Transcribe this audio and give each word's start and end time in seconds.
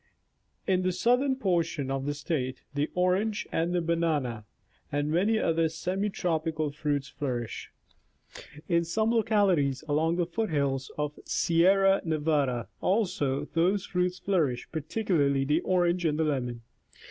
In 0.65 0.81
the 0.81 0.89
southei'n 0.89 1.39
portion 1.39 1.91
of 1.91 2.07
the 2.07 2.15
State, 2.15 2.63
the 2.73 2.89
orange 2.95 3.45
and 3.51 3.71
the 3.71 3.81
banana 3.83 4.45
and 4.91 5.11
many 5.11 5.37
other 5.37 5.69
semi 5.69 6.09
tropical 6.09 6.71
fruits 6.71 7.07
flourish. 7.07 7.69
In 8.67 8.83
some 8.83 9.11
localities 9.11 9.83
along 9.87 10.15
the 10.15 10.25
foot 10.25 10.49
hills 10.49 10.89
of 10.97 11.13
the 11.13 11.21
Sierra 11.27 12.01
Nevada, 12.03 12.67
also, 12.81 13.45
those 13.53 13.85
fruits 13.85 14.17
flourish, 14.17 14.67
particularly 14.71 15.45
the 15.45 15.59
orange 15.61 16.03
and 16.03 16.17
the 16.17 16.23
lemon. 16.23 16.63